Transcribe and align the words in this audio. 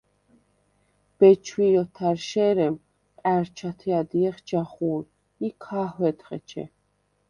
ბეჩვი̄ 1.17 1.75
ოთარშე̄რემ 1.81 2.75
ყა̈რჩათე 3.19 3.91
ადჲეხ 3.99 4.37
ჯახუ̄ლ 4.47 5.01
ი 5.47 5.49
ქა̄ჰვედხ 5.63 6.27
ეჩე. 6.37 6.63